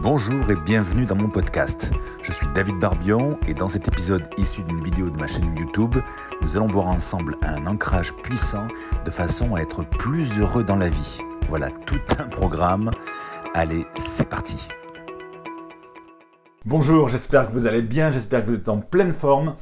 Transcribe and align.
Bonjour 0.00 0.48
et 0.48 0.54
bienvenue 0.54 1.06
dans 1.06 1.16
mon 1.16 1.28
podcast. 1.28 1.90
Je 2.22 2.30
suis 2.30 2.46
David 2.54 2.76
Barbion 2.78 3.36
et 3.48 3.54
dans 3.54 3.68
cet 3.68 3.88
épisode 3.88 4.22
issu 4.38 4.62
d'une 4.62 4.80
vidéo 4.80 5.10
de 5.10 5.18
ma 5.18 5.26
chaîne 5.26 5.52
YouTube, 5.56 5.96
nous 6.40 6.56
allons 6.56 6.68
voir 6.68 6.86
ensemble 6.86 7.34
un 7.42 7.66
ancrage 7.66 8.14
puissant 8.14 8.68
de 9.04 9.10
façon 9.10 9.56
à 9.56 9.60
être 9.60 9.82
plus 9.82 10.38
heureux 10.38 10.62
dans 10.62 10.76
la 10.76 10.88
vie. 10.88 11.18
Voilà 11.48 11.70
tout 11.70 12.00
un 12.16 12.28
programme. 12.28 12.92
Allez, 13.54 13.86
c'est 13.96 14.28
parti. 14.28 14.68
Bonjour, 16.64 17.08
j'espère 17.08 17.48
que 17.48 17.52
vous 17.52 17.66
allez 17.66 17.82
bien, 17.82 18.12
j'espère 18.12 18.44
que 18.44 18.50
vous 18.50 18.56
êtes 18.56 18.68
en 18.68 18.78
pleine 18.78 19.12
forme. 19.12 19.56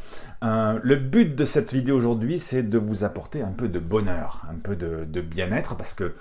Euh, 0.45 0.79
le 0.83 0.97
but 0.97 1.35
de 1.35 1.47
cette 1.47 1.73
vidéo 1.73 1.97
aujourd'hui, 1.97 2.39
c'est 2.39 2.63
de 2.63 2.77
vous 2.77 3.05
apporter 3.05 3.41
un 3.41 3.53
peu 3.53 3.69
de 3.69 3.79
bonheur, 3.79 4.45
un 4.51 4.59
peu 4.63 4.77
de, 4.77 5.07
de 5.09 5.21
bien-être, 5.23 5.77
parce 5.77 5.95
que 5.95 6.15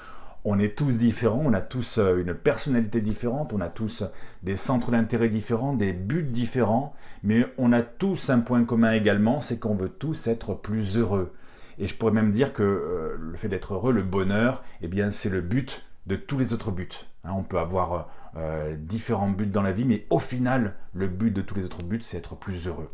on 0.46 0.60
est 0.60 0.78
tous 0.78 1.00
différents, 1.00 1.42
on 1.44 1.54
a 1.54 1.62
tous 1.62 1.98
euh, 1.98 2.22
une 2.22 2.36
personnalité 2.36 3.02
différente, 3.02 3.52
on 3.52 3.62
a 3.62 3.68
tous 3.68 4.04
des 4.44 4.56
centres 4.56 4.92
d'intérêt 4.92 5.28
différents, 5.28 5.74
des 5.74 5.92
buts 5.92 6.24
différents, 6.24 6.94
mais 7.24 7.48
on 7.58 7.74
a 7.74 7.82
tous 7.82 8.30
un 8.30 8.40
point 8.40 8.64
commun 8.64 8.92
également, 8.92 9.42
c'est 9.42 9.60
qu'on 9.60 9.74
veut 9.74 9.90
tous 9.90 10.28
être 10.28 10.54
plus 10.54 10.98
heureux. 10.98 11.34
Et 11.80 11.88
je 11.88 11.96
pourrais 11.96 12.12
même 12.12 12.32
dire 12.32 12.54
que 12.54 12.62
euh, 12.62 13.16
le 13.20 13.36
fait 13.36 13.48
d'être 13.48 13.74
heureux, 13.74 13.92
le 13.92 14.04
bonheur, 14.04 14.64
eh 14.84 14.88
bien 14.88 15.10
c'est 15.10 15.30
le 15.30 15.42
but 15.42 15.84
de 16.06 16.16
tous 16.16 16.38
les 16.38 16.54
autres 16.54 16.72
buts. 16.72 16.88
Hein, 17.24 17.32
on 17.36 17.44
peut 17.44 17.58
avoir 17.58 18.10
euh, 18.38 18.76
différents 18.78 19.30
buts 19.30 19.48
dans 19.48 19.64
la 19.64 19.72
vie, 19.72 19.84
mais 19.84 20.06
au 20.12 20.20
final, 20.20 20.76
le 20.94 21.08
but 21.08 21.32
de 21.32 21.42
tous 21.42 21.56
les 21.56 21.66
autres 21.66 21.82
buts, 21.82 22.02
c'est 22.04 22.18
être 22.18 22.36
plus 22.36 22.68
heureux. 22.68 22.92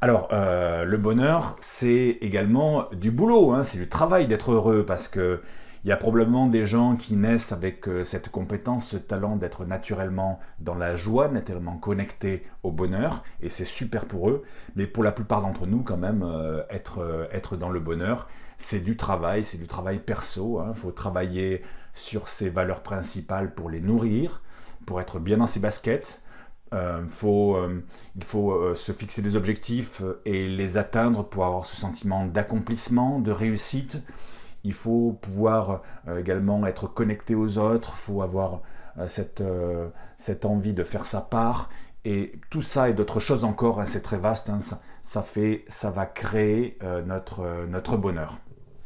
Alors, 0.00 0.30
le 0.32 0.96
bonheur, 0.96 1.54
c'est 1.60 2.18
également 2.22 2.88
du 2.90 3.12
boulot, 3.12 3.52
hein, 3.52 3.62
c'est 3.62 3.78
du 3.78 3.88
travail 3.88 4.26
d'être 4.26 4.50
heureux, 4.50 4.84
parce 4.84 5.06
que 5.06 5.40
il 5.84 5.88
y 5.88 5.92
a 5.92 5.96
probablement 5.96 6.46
des 6.46 6.64
gens 6.64 6.94
qui 6.94 7.16
naissent 7.16 7.50
avec 7.50 7.88
euh, 7.88 8.04
cette 8.04 8.28
compétence, 8.28 8.88
ce 8.88 8.96
talent 8.96 9.36
d'être 9.36 9.64
naturellement 9.64 10.38
dans 10.60 10.76
la 10.76 10.94
joie, 10.94 11.28
naturellement 11.28 11.76
connectés 11.76 12.46
au 12.62 12.70
bonheur, 12.70 13.24
et 13.40 13.48
c'est 13.48 13.64
super 13.64 14.06
pour 14.06 14.30
eux. 14.30 14.44
Mais 14.76 14.86
pour 14.86 15.02
la 15.02 15.10
plupart 15.10 15.42
d'entre 15.42 15.66
nous, 15.66 15.82
quand 15.82 15.96
même, 15.96 16.22
euh, 16.22 16.62
être, 16.70 17.00
euh, 17.00 17.26
être 17.32 17.56
dans 17.56 17.70
le 17.70 17.80
bonheur, 17.80 18.28
c'est 18.58 18.78
du 18.78 18.96
travail, 18.96 19.44
c'est 19.44 19.58
du 19.58 19.66
travail 19.66 19.98
perso. 19.98 20.60
Il 20.62 20.70
hein. 20.70 20.74
faut 20.74 20.92
travailler 20.92 21.62
sur 21.94 22.28
ses 22.28 22.48
valeurs 22.48 22.82
principales 22.82 23.52
pour 23.52 23.68
les 23.68 23.80
nourrir, 23.80 24.42
pour 24.86 25.00
être 25.00 25.18
bien 25.18 25.38
dans 25.38 25.48
ses 25.48 25.60
baskets. 25.60 26.22
faut, 27.08 27.58
il 28.16 28.24
faut 28.24 28.74
se 28.74 28.92
fixer 28.92 29.20
des 29.20 29.36
objectifs 29.36 30.00
et 30.24 30.48
les 30.48 30.78
atteindre 30.78 31.22
pour 31.22 31.44
avoir 31.44 31.66
ce 31.66 31.76
sentiment 31.76 32.24
d'accomplissement, 32.24 33.18
de 33.18 33.30
réussite 33.30 34.02
il 34.64 34.72
faut 34.72 35.18
pouvoir 35.20 35.82
euh, 36.08 36.20
également 36.20 36.66
être 36.66 36.86
connecté 36.86 37.34
aux 37.34 37.58
autres, 37.58 37.92
il 37.94 37.98
faut 37.98 38.22
avoir 38.22 38.60
euh, 38.98 39.08
cette, 39.08 39.40
euh, 39.40 39.88
cette 40.18 40.44
envie 40.44 40.74
de 40.74 40.84
faire 40.84 41.06
sa 41.06 41.20
part. 41.20 41.68
Et 42.04 42.32
tout 42.50 42.62
ça 42.62 42.88
et 42.88 42.94
d'autres 42.94 43.20
choses 43.20 43.44
encore, 43.44 43.80
hein, 43.80 43.84
c'est 43.84 44.02
très 44.02 44.18
vaste, 44.18 44.50
hein, 44.50 44.58
ça, 45.02 45.22
fait, 45.22 45.64
ça 45.68 45.90
va 45.90 46.04
créer 46.04 46.76
notre, 47.06 47.66
notre 47.68 47.96
bonheur. 47.96 48.40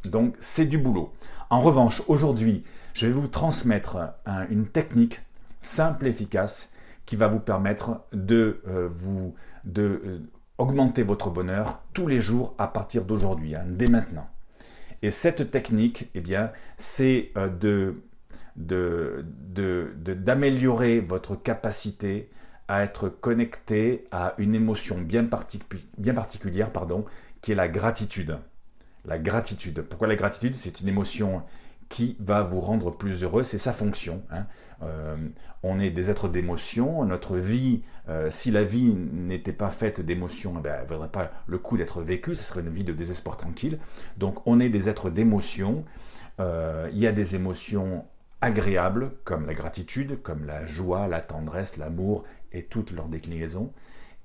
Donc 0.05 0.35
c'est 0.39 0.65
du 0.65 0.77
boulot. 0.77 1.11
En 1.49 1.61
revanche, 1.61 2.03
aujourd'hui, 2.07 2.63
je 2.93 3.07
vais 3.07 3.13
vous 3.13 3.27
transmettre 3.27 3.97
une 4.51 4.67
technique 4.67 5.21
simple 5.63 6.05
et 6.05 6.09
efficace 6.11 6.71
qui 7.07 7.15
va 7.15 7.27
vous 7.27 7.39
permettre 7.39 8.01
de 8.13 8.61
vous 8.91 9.33
de 9.63 10.21
augmenter 10.59 11.01
votre 11.01 11.31
bonheur 11.31 11.81
tous 11.93 12.05
les 12.05 12.21
jours 12.21 12.53
à 12.59 12.67
partir 12.67 13.03
d'aujourd'hui, 13.03 13.55
hein, 13.55 13.65
dès 13.67 13.87
maintenant. 13.87 14.27
Et 15.01 15.11
cette 15.11 15.51
technique, 15.51 16.09
eh 16.15 16.23
c'est 16.77 17.31
euh, 17.37 17.93
d'améliorer 18.55 20.99
votre 20.99 21.35
capacité 21.35 22.29
à 22.67 22.83
être 22.83 23.09
connecté 23.09 24.05
à 24.11 24.33
une 24.37 24.55
émotion 24.55 24.99
bien, 24.99 25.27
bien 25.97 26.13
particulière, 26.13 26.71
pardon, 26.71 27.05
qui 27.41 27.51
est 27.51 27.55
la 27.55 27.67
gratitude. 27.67 28.37
La 29.05 29.17
gratitude. 29.17 29.81
Pourquoi 29.81 30.07
la 30.07 30.15
gratitude? 30.15 30.55
C'est 30.55 30.81
une 30.81 30.89
émotion 30.89 31.43
qui 31.89 32.17
va 32.19 32.43
vous 32.43 32.59
rendre 32.59 32.91
plus 32.91 33.23
heureux, 33.23 33.43
c'est 33.43 33.57
sa 33.57 33.73
fonction. 33.73 34.23
Hein. 34.31 34.45
Euh, 34.83 35.15
on 35.63 35.79
est 35.79 35.89
des 35.89 36.09
êtres 36.09 36.27
d'émotion, 36.27 37.03
notre 37.05 37.37
vie, 37.37 37.83
euh, 38.09 38.29
si 38.31 38.51
la 38.51 38.63
vie 38.63 38.93
n'était 38.93 39.53
pas 39.53 39.71
faite 39.71 40.01
d'émotions, 40.01 40.55
eh 40.59 40.61
ben, 40.61 40.75
elle 40.75 40.83
ne 40.83 40.89
vaudrait 40.89 41.09
pas 41.09 41.31
le 41.47 41.57
coup 41.57 41.77
d'être 41.77 42.01
vécue, 42.01 42.35
ce 42.35 42.43
serait 42.43 42.61
une 42.61 42.69
vie 42.69 42.83
de 42.83 42.93
désespoir 42.93 43.37
tranquille. 43.37 43.79
Donc 44.17 44.45
on 44.45 44.59
est 44.59 44.69
des 44.69 44.89
êtres 44.89 45.09
d'émotion, 45.09 45.85
euh, 46.39 46.89
il 46.93 46.99
y 46.99 47.07
a 47.07 47.11
des 47.11 47.35
émotions 47.35 48.05
agréables 48.41 49.11
comme 49.23 49.47
la 49.47 49.53
gratitude, 49.53 50.21
comme 50.21 50.45
la 50.45 50.65
joie, 50.65 51.07
la 51.07 51.21
tendresse, 51.21 51.77
l'amour 51.77 52.23
et 52.51 52.63
toutes 52.63 52.91
leurs 52.91 53.07
déclinaisons. 53.07 53.71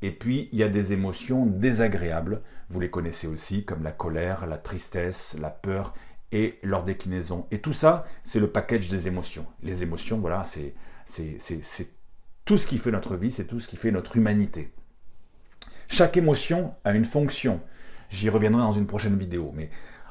Et 0.03 0.11
puis, 0.11 0.49
il 0.53 0.59
y 0.59 0.65
a 0.65 0.69
des 0.69 0.93
émotions 0.93 1.47
désagréables, 1.47 2.43
vous 2.69 2.81
les 2.81 2.91
connaissez 2.91 3.29
aussi, 3.29 3.65
comme 3.65 3.85
la 3.85 3.93
colère, 3.93 4.47
la 4.47 4.59
tristesse, 4.59 5.39
la 5.41 5.51
peur 5.51 5.95
et 6.33 6.59
leur 6.63 6.85
déclinaison. 6.85 7.47
Et 7.51 7.61
tout 7.61 7.73
ça, 7.73 8.05
c'est 8.25 8.41
le 8.41 8.49
package 8.49 8.89
des 8.89 9.07
émotions. 9.07 9.47
Les 9.63 9.83
émotions, 9.83 10.19
voilà, 10.19 10.43
c'est 10.45 10.75
tout 12.45 12.59
ce 12.59 12.67
qui 12.67 12.79
fait 12.79 12.91
notre 12.91 13.17
vie, 13.17 13.31
c'est 13.31 13.47
tout 13.47 13.61
ce 13.61 13.69
qui 13.69 13.77
fait 13.77 13.91
notre 13.91 14.17
humanité. 14.17 14.73
Chaque 15.89 16.17
émotion 16.17 16.75
a 16.85 16.93
une 16.93 17.05
fonction. 17.05 17.61
J'y 18.09 18.31
reviendrai 18.31 18.63
dans 18.63 18.73
une 18.73 18.87
prochaine 18.87 19.17
vidéo. 19.17 19.53
Mais 19.55 19.71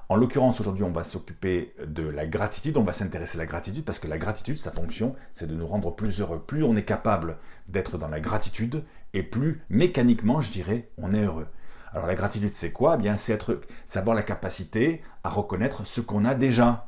en 0.10 0.16
l'occurrence, 0.16 0.60
aujourd'hui, 0.60 0.84
on 0.84 0.92
va 0.92 1.04
s'occuper 1.04 1.74
de 1.86 2.08
la 2.08 2.28
gratitude. 2.28 2.78
On 2.78 2.84
va 2.84 2.94
s'intéresser 2.94 3.38
à 3.38 3.40
la 3.40 3.48
gratitude 3.48 3.84
parce 3.84 4.00
que 4.00 4.08
la 4.08 4.18
gratitude, 4.18 4.60
sa 4.60 4.72
fonction, 4.72 5.16
c'est 5.34 5.48
de 5.48 5.56
nous 5.56 5.66
rendre 5.66 5.96
plus 5.96 6.22
heureux. 6.22 6.44
Plus 6.46 6.64
on 6.64 6.76
est 6.76 6.84
capable 6.86 7.38
d'être 7.68 7.98
dans 7.98 8.10
la 8.10 8.20
gratitude, 8.20 8.84
et 9.14 9.24
plus 9.24 9.62
mécaniquement, 9.70 10.40
je 10.40 10.52
dirais, 10.52 10.90
on 10.98 11.14
est 11.14 11.24
heureux. 11.24 11.48
Alors 11.94 12.08
la 12.08 12.16
gratitude, 12.16 12.56
c'est 12.56 12.72
quoi? 12.72 12.96
Eh 12.98 13.02
Bien, 13.02 13.18
c'est 13.18 13.34
être, 13.34 13.60
savoir 13.86 14.16
la 14.16 14.24
capacité 14.24 15.02
à 15.24 15.30
reconnaître 15.30 15.86
ce 15.86 16.00
qu'on 16.00 16.24
a 16.24 16.36
déjà, 16.36 16.88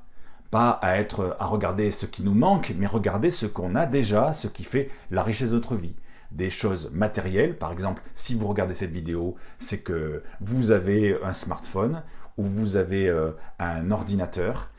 pas 0.49 0.69
à 0.69 0.97
être, 0.97 1.35
à 1.39 1.45
regarder 1.45 1.91
ce 1.91 2.05
qui 2.05 2.23
nous 2.23 2.33
manque, 2.33 2.73
mais 2.77 2.87
regarder 2.87 3.29
ce 3.29 3.45
qu'on 3.45 3.75
a 3.75 3.85
déjà, 3.85 4.31
ce 4.33 4.47
qui 4.47 4.63
fait 4.63 4.89
la 5.11 5.23
richesse 5.23 5.49
de 5.49 5.55
notre 5.55 5.75
vie. 5.75 5.95
Des 6.31 6.49
choses 6.49 6.89
matérielles, 6.93 7.57
par 7.57 7.71
exemple, 7.71 8.01
si 8.15 8.33
vous 8.33 8.47
regardez 8.47 8.73
cette 8.73 8.91
vidéo, 8.91 9.35
c'est 9.57 9.79
que 9.79 10.23
vous 10.39 10.71
avez 10.71 11.17
un 11.21 11.33
smartphone 11.33 12.01
ou 12.37 12.45
vous 12.45 12.75
avez 12.75 13.07
euh, 13.09 13.31
un 13.59 13.91
ordinateur. 13.91 14.69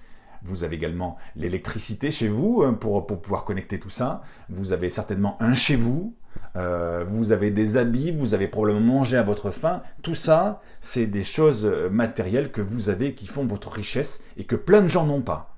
Vous 0.43 0.65
avez 0.65 0.77
également 0.77 1.17
l'électricité 1.37 2.11
chez 2.11 2.29
vous 2.29 2.62
hein, 2.65 2.75
pour, 2.75 3.06
pour 3.06 3.21
pouvoir 3.21 3.45
connecter 3.45 3.79
tout 3.79 3.91
ça. 3.91 4.23
Vous 4.49 4.73
avez 4.73 4.91
certainement 4.91 5.41
un 5.41 5.55
chez 5.55 5.77
vous, 5.77 6.17
euh, 6.56 7.05
vous 7.09 7.33
avez 7.33 7.50
des 7.50 7.77
habits, 7.77 8.12
vous 8.12 8.34
avez 8.34 8.49
probablement 8.49 8.81
mangé 8.81 9.17
à 9.17 9.22
votre 9.22 9.50
faim. 9.50 9.83
Tout 10.03 10.15
ça, 10.15 10.61
c'est 10.81 11.06
des 11.06 11.25
choses 11.25 11.67
euh, 11.67 11.89
matérielles 11.91 12.53
que 12.53 12.61
vous 12.61 12.89
avez 12.91 13.15
qui 13.15 13.27
font 13.27 13.45
votre 13.45 13.71
richesse 13.71 14.22
et 14.37 14.44
que 14.44 14.56
plein 14.56 14.83
de 14.83 14.89
gens 14.89 15.05
n'ont 15.05 15.23
pas. 15.23 15.56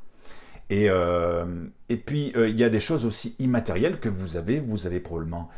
Et, 0.69 0.86
euh, 0.88 1.44
et 1.88 1.97
puis, 1.97 2.32
il 2.34 2.59
y 2.59 2.65
a 2.65 2.70
des 2.70 2.81
choses 2.81 3.04
aussi 3.04 3.36
immatérielles 3.38 4.00
que 4.00 4.09
vous 4.09 4.36
avez. 4.36 4.59
Vous 4.59 4.88
avez 4.88 4.98
probablement, 4.98 5.48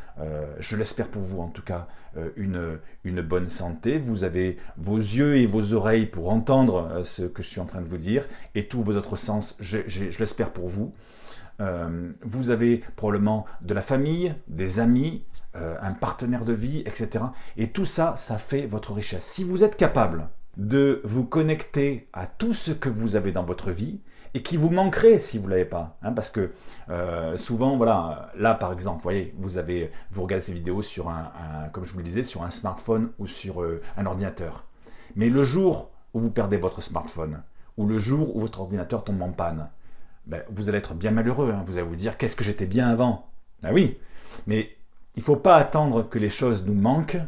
je 0.59 0.77
l'espère 0.77 1.09
pour 1.09 1.23
vous 1.23 1.41
en 1.41 1.49
tout 1.49 1.63
cas, 1.63 1.89
une, 2.37 2.79
une 3.05 3.23
bonne 3.23 3.49
santé. 3.49 3.97
Vous 3.97 4.25
avez 4.25 4.59
vos 4.77 4.99
yeux 4.99 5.39
et 5.39 5.47
vos 5.47 5.73
oreilles 5.73 6.05
pour 6.05 6.31
entendre 6.31 7.01
ce 7.05 7.23
que 7.23 7.43
je 7.43 7.49
suis 7.49 7.61
en 7.61 7.65
train 7.65 7.81
de 7.81 7.89
vous 7.89 7.97
dire. 7.97 8.27
Et 8.55 8.67
tous 8.69 8.83
vos 8.83 8.97
autres 8.97 9.17
sens, 9.17 9.57
je 9.61 10.19
l'espère 10.19 10.51
pour 10.51 10.69
vous. 10.69 10.93
Euh, 11.61 12.13
vous 12.23 12.51
avez 12.51 12.83
probablement 12.97 13.45
de 13.63 13.75
la 13.75 13.83
famille, 13.83 14.35
des 14.47 14.79
amis, 14.79 15.25
euh, 15.57 15.77
un 15.83 15.93
partenaire 15.93 16.45
de 16.45 16.53
vie, 16.53 16.81
etc. 16.81 17.25
Et 17.57 17.71
tout 17.71 17.85
ça, 17.85 18.15
ça 18.17 18.39
fait 18.39 18.67
votre 18.67 18.93
richesse. 18.93 19.25
Si 19.25 19.43
vous 19.43 19.65
êtes 19.65 19.77
capable 19.77 20.29
de 20.57 21.01
vous 21.05 21.25
connecter 21.25 22.09
à 22.13 22.27
tout 22.27 22.55
ce 22.55 22.71
que 22.71 22.89
vous 22.89 23.17
avez 23.17 23.33
dans 23.33 23.45
votre 23.45 23.71
vie, 23.71 24.01
et 24.35 24.43
qui 24.43 24.59
vous 24.59 24.69
manquerait 24.69 25.19
si 25.19 25.39
vous 25.39 25.47
ne 25.47 25.53
l'avez 25.53 25.65
pas. 25.65 25.97
Hein, 26.03 26.13
parce 26.13 26.29
que 26.29 26.53
euh, 26.91 27.39
souvent, 27.39 27.79
voilà, 27.79 28.31
là 28.37 28.55
par 28.55 28.75
exemple, 28.75 28.99
vous 28.99 29.05
voyez, 29.05 29.35
vous, 29.39 29.57
avez, 29.57 29.91
vous 30.11 30.23
regardez 30.23 30.45
ces 30.45 30.53
vidéos 30.53 30.83
sur 30.83 31.09
un, 31.09 31.33
comme 31.73 31.87
je 31.87 31.93
vous 31.93 31.99
le 31.99 32.05
disais, 32.05 32.23
sur 32.23 32.43
un 32.43 32.51
smartphone 32.51 33.11
ou 33.19 33.27
sur 33.27 33.65
un 33.97 34.05
ordinateur. 34.05 34.67
Mais 35.17 35.31
le 35.31 35.45
jour 35.45 35.91
où 36.13 36.21
vous 36.21 36.31
perdez 36.31 36.59
votre 36.59 36.83
smartphone, 36.83 37.43
ou 37.79 37.87
le 37.87 37.99
jour 37.99 38.37
où 38.37 38.41
votre 38.41 38.61
ordinateur 38.61 39.03
tombe 39.03 39.23
en 39.23 39.31
panne, 39.31 39.71
ben, 40.29 40.43
vous 40.51 40.69
allez 40.69 40.79
être 40.79 40.95
bien 40.95 41.11
malheureux. 41.11 41.53
Hein. 41.53 41.65
Vous 41.67 41.79
allez 41.79 41.87
vous 41.87 41.97
dire 41.97 42.17
qu'est-ce 42.17 42.37
que 42.37 42.45
j'étais 42.45 42.67
bien 42.67 42.89
avant? 42.89 43.27
Ah 43.63 43.73
oui, 43.73 43.99
mais 44.47 44.77
il 45.17 45.21
ne 45.21 45.25
faut 45.25 45.37
pas 45.37 45.57
attendre 45.57 46.09
que 46.09 46.19
les 46.19 46.29
choses 46.29 46.65
nous 46.65 46.75
manquent 46.75 47.19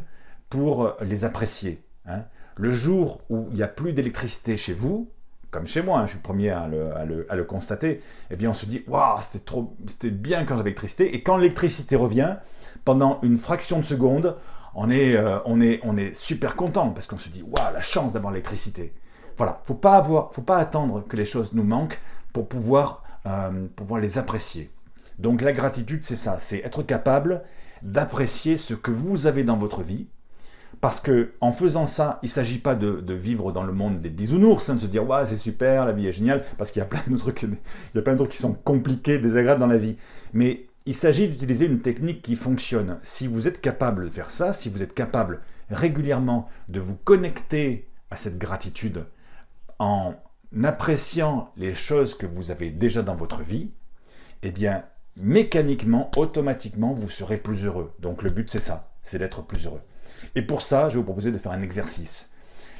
pour 0.49 0.93
les 1.01 1.25
apprécier. 1.25 1.83
Hein. 2.05 2.21
Le 2.55 2.71
jour 2.71 3.21
où 3.29 3.47
il 3.49 3.55
n'y 3.55 3.63
a 3.63 3.67
plus 3.67 3.93
d'électricité 3.93 4.55
chez 4.55 4.73
vous, 4.73 5.09
comme 5.49 5.67
chez 5.67 5.81
moi, 5.81 5.99
hein, 5.99 6.05
je 6.05 6.11
suis 6.11 6.19
le 6.19 6.23
premier 6.23 6.49
à 6.49 6.67
le, 6.67 7.43
constater, 7.43 8.01
eh 8.29 8.35
bien 8.35 8.51
on 8.51 8.53
se 8.53 8.65
dit 8.65 8.83
waouh, 8.87 9.19
c'était 9.21 10.09
bien 10.09 10.45
quand 10.45 10.55
j'avais 10.55 10.69
l'électricité. 10.69 11.13
Et 11.13 11.21
quand 11.21 11.37
l'électricité 11.37 11.95
revient, 11.95 12.37
pendant 12.85 13.19
une 13.21 13.37
fraction 13.37 13.79
de 13.79 13.85
seconde, 13.85 14.37
on 14.73 14.89
est, 14.89 15.15
euh, 15.15 15.39
on 15.45 15.59
est, 15.59 15.81
on 15.83 15.97
est 15.97 16.15
super 16.15 16.55
content 16.55 16.91
parce 16.91 17.07
qu'on 17.07 17.17
se 17.17 17.29
dit 17.29 17.43
waouh, 17.43 17.73
la 17.73 17.81
chance 17.81 18.13
d'avoir 18.13 18.31
l'électricité. 18.31 18.93
Voilà, 19.37 19.59
faut 19.65 19.73
pas 19.73 19.95
avoir, 19.95 20.31
faut 20.33 20.41
pas 20.41 20.57
attendre 20.57 21.03
que 21.07 21.17
les 21.17 21.25
choses 21.25 21.53
nous 21.53 21.63
manquent 21.63 21.99
pour 22.33 22.47
pouvoir, 22.47 23.03
euh, 23.25 23.67
les 23.99 24.17
apprécier. 24.17 24.71
Donc 25.19 25.41
la 25.41 25.51
gratitude, 25.51 26.03
c'est 26.03 26.15
ça, 26.15 26.39
c'est 26.39 26.59
être 26.59 26.83
capable 26.83 27.43
d'apprécier 27.83 28.57
ce 28.57 28.73
que 28.73 28.91
vous 28.91 29.27
avez 29.27 29.43
dans 29.43 29.57
votre 29.57 29.81
vie. 29.81 30.07
Parce 30.79 30.99
que 30.99 31.33
en 31.41 31.51
faisant 31.51 31.85
ça, 31.85 32.17
il 32.23 32.25
ne 32.25 32.31
s'agit 32.31 32.57
pas 32.57 32.73
de, 32.73 33.13
vivre 33.13 33.51
dans 33.51 33.61
le 33.61 33.71
monde 33.71 34.01
des 34.01 34.09
bisounours, 34.09 34.67
hein, 34.67 34.75
de 34.75 34.79
se 34.79 34.87
dire 34.87 35.05
c'est 35.25 35.37
super, 35.37 35.85
la 35.85 35.91
vie 35.91 36.07
est 36.07 36.11
géniale, 36.11 36.43
parce 36.57 36.71
qu'il 36.71 36.79
y 36.79 36.83
a 36.83 36.87
plein 36.87 37.03
de 37.07 37.17
trucs, 37.17 37.43
il 37.43 37.57
y 37.93 37.99
a 37.99 38.01
plein 38.01 38.13
de 38.13 38.17
trucs 38.17 38.31
qui 38.31 38.37
sont 38.37 38.53
compliqués, 38.53 39.19
désagréables 39.19 39.59
dans 39.59 39.67
la 39.67 39.77
vie. 39.77 39.97
Mais 40.33 40.65
il 40.87 40.95
s'agit 40.95 41.27
d'utiliser 41.27 41.67
une 41.67 41.81
technique 41.81 42.23
qui 42.23 42.35
fonctionne. 42.35 42.97
Si 43.03 43.27
vous 43.27 43.47
êtes 43.47 43.61
capable 43.61 44.05
de 44.05 44.09
faire 44.09 44.31
ça, 44.31 44.53
si 44.53 44.69
vous 44.69 44.81
êtes 44.81 44.95
capable 44.95 45.41
régulièrement 45.69 46.49
de 46.69 46.79
vous 46.79 46.95
connecter 46.95 47.87
à 48.09 48.17
cette 48.17 48.39
gratitude 48.39 49.05
en 49.77 50.15
appréciant 50.63 51.51
les 51.57 51.75
choses 51.75 52.15
que 52.15 52.25
vous 52.25 52.51
avez 52.51 52.69
déjà 52.69 53.01
dans 53.01 53.15
votre 53.15 53.41
vie, 53.41 53.71
eh 54.43 54.51
bien, 54.51 54.83
mécaniquement, 55.17 56.11
automatiquement, 56.17 56.93
vous 56.93 57.09
serez 57.09 57.37
plus 57.37 57.65
heureux. 57.65 57.93
Donc 57.99 58.23
le 58.23 58.29
but, 58.29 58.49
c'est 58.49 58.59
ça, 58.59 58.91
c'est 59.01 59.19
d'être 59.19 59.43
plus 59.43 59.65
heureux. 59.65 59.81
Et 60.35 60.41
pour 60.41 60.61
ça, 60.61 60.89
je 60.89 60.95
vais 60.95 60.99
vous 60.99 61.05
proposer 61.05 61.31
de 61.31 61.37
faire 61.37 61.51
un 61.51 61.61
exercice. 61.61 62.31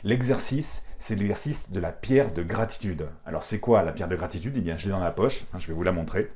L'exercice, 0.04 0.86
c'est 0.98 1.16
l'exercice 1.16 1.72
de 1.72 1.80
la 1.80 1.92
pierre 1.92 2.34
de 2.34 2.44
gratitude. 2.44 3.08
Alors 3.26 3.44
c'est 3.44 3.60
quoi 3.60 3.84
la 3.84 3.92
pierre 3.92 4.08
de 4.08 4.16
gratitude? 4.16 4.56
Eh 4.58 4.62
bien, 4.62 4.78
je 4.78 4.86
l'ai 4.86 4.92
dans 4.92 5.00
la 5.00 5.12
poche, 5.12 5.46
hein, 5.54 5.60
je 5.60 5.68
vais 5.68 5.74
vous 5.74 5.84
la 5.84 5.92
montrer. 5.92 6.32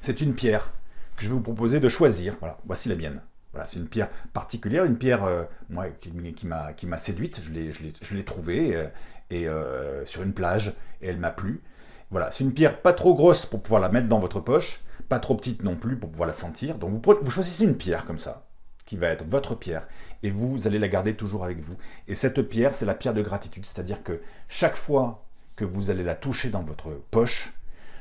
C'est 0.00 0.20
une 0.20 0.34
pierre 0.34 0.72
que 1.16 1.24
je 1.24 1.28
vais 1.28 1.34
vous 1.34 1.40
proposer 1.40 1.80
de 1.80 1.88
choisir. 1.88 2.36
Voilà, 2.40 2.58
voici 2.64 2.88
la 2.88 2.96
mienne. 2.96 3.20
Voilà, 3.54 3.66
c'est 3.66 3.78
une 3.78 3.86
pierre 3.86 4.10
particulière, 4.32 4.84
une 4.84 4.98
pierre 4.98 5.22
euh, 5.22 5.44
moi, 5.70 5.86
qui, 5.88 6.46
m'a 6.46 6.98
séduite. 6.98 7.40
Je 7.40 8.14
l'ai 8.16 8.24
trouvée 8.24 8.74
euh, 8.74 8.88
et, 9.30 9.46
euh, 9.46 10.04
sur 10.04 10.24
une 10.24 10.32
plage 10.32 10.74
et 11.00 11.08
elle 11.08 11.18
m'a 11.18 11.30
plu. 11.30 11.62
Voilà, 12.10 12.32
c'est 12.32 12.42
une 12.42 12.52
pierre 12.52 12.82
pas 12.82 12.92
trop 12.92 13.14
grosse 13.14 13.46
pour 13.46 13.62
pouvoir 13.62 13.80
la 13.80 13.88
mettre 13.88 14.08
dans 14.08 14.18
votre 14.18 14.40
poche, 14.40 14.80
pas 15.08 15.20
trop 15.20 15.36
petite 15.36 15.62
non 15.62 15.76
plus 15.76 15.96
pour 15.96 16.10
pouvoir 16.10 16.26
la 16.26 16.34
sentir. 16.34 16.78
Donc 16.78 17.06
vous 17.06 17.30
choisissez 17.30 17.62
une 17.64 17.76
pierre 17.76 18.06
comme 18.06 18.18
ça, 18.18 18.44
qui 18.86 18.96
va 18.96 19.06
être 19.06 19.24
votre 19.24 19.54
pierre, 19.54 19.86
et 20.24 20.32
vous 20.32 20.66
allez 20.66 20.80
la 20.80 20.88
garder 20.88 21.14
toujours 21.14 21.44
avec 21.44 21.60
vous. 21.60 21.76
Et 22.08 22.16
cette 22.16 22.42
pierre, 22.42 22.74
c'est 22.74 22.86
la 22.86 22.94
pierre 22.94 23.14
de 23.14 23.22
gratitude, 23.22 23.66
c'est-à-dire 23.66 24.02
que 24.02 24.20
chaque 24.48 24.76
fois 24.76 25.24
que 25.54 25.64
vous 25.64 25.90
allez 25.90 26.02
la 26.02 26.16
toucher 26.16 26.50
dans 26.50 26.62
votre 26.62 26.90
poche, 27.12 27.52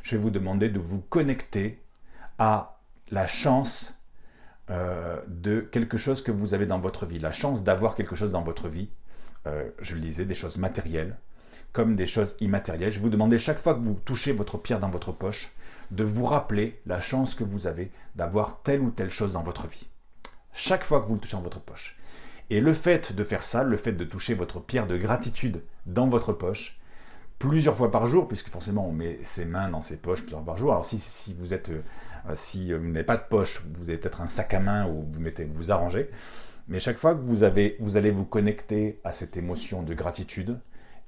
je 0.01 0.15
vais 0.15 0.21
vous 0.21 0.31
demander 0.31 0.69
de 0.69 0.79
vous 0.79 0.99
connecter 0.99 1.83
à 2.39 2.79
la 3.11 3.27
chance 3.27 3.93
euh, 4.69 5.19
de 5.27 5.59
quelque 5.59 5.97
chose 5.97 6.23
que 6.23 6.31
vous 6.31 6.53
avez 6.53 6.65
dans 6.65 6.79
votre 6.79 7.05
vie, 7.05 7.19
la 7.19 7.31
chance 7.31 7.63
d'avoir 7.63 7.95
quelque 7.95 8.15
chose 8.15 8.31
dans 8.31 8.43
votre 8.43 8.69
vie. 8.69 8.89
Euh, 9.45 9.69
je 9.81 9.95
le 9.95 10.01
disais, 10.01 10.25
des 10.25 10.33
choses 10.33 10.57
matérielles, 10.57 11.17
comme 11.73 11.95
des 11.95 12.05
choses 12.07 12.37
immatérielles. 12.39 12.91
Je 12.91 12.99
vous 12.99 13.09
demander 13.09 13.37
chaque 13.37 13.59
fois 13.59 13.75
que 13.75 13.81
vous 13.81 13.99
touchez 14.05 14.31
votre 14.31 14.57
pierre 14.57 14.79
dans 14.79 14.89
votre 14.89 15.11
poche, 15.11 15.51
de 15.91 16.03
vous 16.03 16.25
rappeler 16.25 16.79
la 16.85 17.01
chance 17.01 17.35
que 17.35 17.43
vous 17.43 17.67
avez 17.67 17.91
d'avoir 18.15 18.61
telle 18.63 18.81
ou 18.81 18.89
telle 18.89 19.09
chose 19.09 19.33
dans 19.33 19.43
votre 19.43 19.67
vie. 19.67 19.87
Chaque 20.53 20.85
fois 20.85 21.01
que 21.01 21.07
vous 21.07 21.15
le 21.15 21.19
touchez 21.19 21.35
dans 21.35 21.43
votre 21.43 21.59
poche. 21.59 21.97
Et 22.49 22.61
le 22.61 22.73
fait 22.73 23.13
de 23.13 23.23
faire 23.23 23.43
ça, 23.43 23.63
le 23.63 23.77
fait 23.77 23.91
de 23.91 24.05
toucher 24.05 24.33
votre 24.33 24.59
pierre 24.59 24.87
de 24.87 24.97
gratitude 24.97 25.61
dans 25.85 26.07
votre 26.07 26.33
poche, 26.33 26.79
plusieurs 27.49 27.75
fois 27.75 27.91
par 27.91 28.05
jour, 28.05 28.27
puisque 28.27 28.47
forcément 28.47 28.87
on 28.87 28.93
met 28.93 29.19
ses 29.23 29.43
mains 29.43 29.69
dans 29.69 29.81
ses 29.81 29.97
poches 29.97 30.21
plusieurs 30.21 30.39
fois 30.39 30.53
par 30.53 30.57
jour. 30.57 30.71
Alors 30.71 30.85
si, 30.85 30.97
si 30.97 31.33
vous 31.33 31.53
êtes, 31.53 31.71
euh, 31.71 31.81
si 32.35 32.71
vous 32.71 32.87
n'avez 32.87 33.03
pas 33.03 33.17
de 33.17 33.23
poche, 33.29 33.63
vous 33.77 33.89
avez 33.89 33.97
peut-être 33.97 34.21
un 34.21 34.27
sac 34.27 34.53
à 34.53 34.61
main 34.61 34.87
où 34.87 35.05
vous 35.11 35.19
mettez, 35.19 35.43
vous 35.43 35.69
arrangez. 35.69 36.09
Mais 36.69 36.79
chaque 36.79 36.97
fois 36.97 37.13
que 37.13 37.19
vous, 37.19 37.43
avez, 37.43 37.75
vous 37.81 37.97
allez 37.97 38.11
vous 38.11 38.23
connecter 38.23 39.01
à 39.03 39.11
cette 39.11 39.35
émotion 39.35 39.83
de 39.83 39.93
gratitude, 39.93 40.57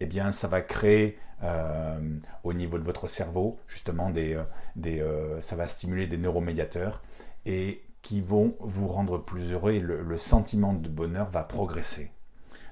eh 0.01 0.05
bien, 0.05 0.33
ça 0.33 0.49
va 0.49 0.59
créer 0.59 1.17
euh, 1.41 1.97
au 2.43 2.51
niveau 2.51 2.77
de 2.77 2.83
votre 2.83 3.07
cerveau, 3.07 3.57
justement, 3.67 4.09
des, 4.09 4.33
euh, 4.33 4.43
des, 4.75 5.01
ça 5.39 5.55
va 5.55 5.67
stimuler 5.67 6.05
des 6.05 6.17
neuromédiateurs 6.17 7.01
et 7.45 7.81
qui 8.01 8.19
vont 8.19 8.57
vous 8.59 8.89
rendre 8.89 9.19
plus 9.19 9.53
heureux 9.53 9.71
et 9.71 9.79
le, 9.79 10.17
sentiment 10.17 10.73
de 10.73 10.89
bonheur 10.89 11.29
va 11.29 11.43
progresser. 11.43 12.11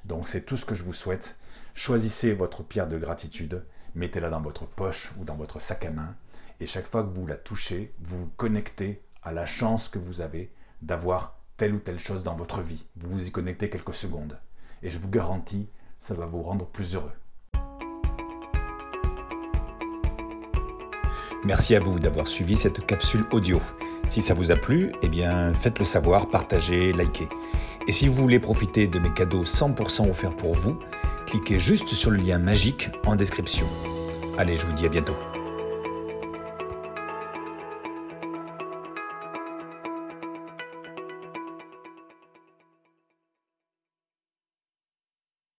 Donc, 0.03 0.27
c'est 0.27 0.41
tout 0.41 0.57
ce 0.57 0.65
que 0.65 0.75
je 0.75 0.83
vous 0.83 0.91
souhaite. 0.91 1.37
Choisissez 1.75 2.33
votre 2.33 2.63
pierre 2.63 2.87
de 2.87 2.99
gratitude, 2.99 3.65
mettez-la 3.95 4.29
dans 4.29 4.41
votre 4.41 4.67
poche 4.67 5.11
ou 5.19 5.23
dans 5.23 5.35
votre 5.35 5.59
sac 5.59 5.85
à 5.85 5.89
main, 5.89 6.15
et 6.59 6.67
chaque 6.67 6.87
fois 6.87 7.03
que 7.03 7.09
vous 7.09 7.25
la 7.25 7.35
touchez, 7.35 7.93
vous 7.99 8.19
vous 8.19 8.31
connectez 8.37 9.01
à 9.23 9.31
la 9.31 9.47
chance 9.47 9.89
que 9.89 9.97
vous 9.97 10.21
avez 10.21 10.53
d'avoir 10.83 11.39
telle 11.57 11.73
ou 11.73 11.79
telle 11.79 11.97
chose 11.97 12.23
dans 12.23 12.35
votre 12.35 12.61
vie. 12.61 12.85
Vous 12.95 13.09
vous 13.09 13.27
y 13.27 13.31
connectez 13.31 13.71
quelques 13.71 13.95
secondes. 13.95 14.37
Et 14.83 14.89
je 14.91 14.99
vous 14.99 15.09
garantis, 15.09 15.67
ça 15.97 16.13
va 16.13 16.27
vous 16.27 16.43
rendre 16.43 16.67
plus 16.67 16.95
heureux. 16.95 17.11
Merci 21.43 21.75
à 21.75 21.79
vous 21.79 21.97
d'avoir 21.97 22.27
suivi 22.27 22.55
cette 22.55 22.85
capsule 22.85 23.25
audio. 23.31 23.59
Si 24.07 24.21
ça 24.21 24.35
vous 24.35 24.51
a 24.51 24.55
plu, 24.55 24.93
eh 25.01 25.09
bien 25.09 25.53
faites-le 25.53 25.85
savoir, 25.85 26.29
partagez, 26.29 26.93
likez. 26.93 27.27
Et 27.87 27.91
si 27.91 28.07
vous 28.07 28.13
voulez 28.13 28.39
profiter 28.39 28.87
de 28.87 28.99
mes 28.99 29.11
cadeaux 29.11 29.43
100% 29.43 30.09
offerts 30.09 30.35
pour 30.35 30.53
vous, 30.53 30.77
cliquez 31.33 31.59
juste 31.59 31.95
sur 31.95 32.11
le 32.11 32.17
lien 32.17 32.37
magique 32.37 32.91
en 33.07 33.15
description. 33.15 33.65
Allez, 34.37 34.55
je 34.55 34.67
vous 34.67 34.73
dis 34.73 34.85
à 34.85 34.89
bientôt. 34.89 35.15